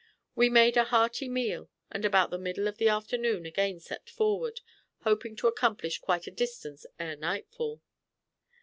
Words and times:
We 0.33 0.49
made 0.49 0.77
a 0.77 0.85
hearty 0.85 1.29
meal, 1.29 1.69
and 1.91 2.03
about 2.03 2.31
the 2.31 2.39
middle 2.39 2.67
of 2.67 2.79
the 2.79 2.87
afternoon 2.89 3.45
again 3.45 3.79
set 3.79 4.09
forward, 4.09 4.61
hoping 5.03 5.35
to 5.35 5.47
accomplish 5.47 5.99
quite 5.99 6.25
a 6.25 6.31
distance 6.31 6.87
ere 6.97 7.15
nightfall. 7.15 7.83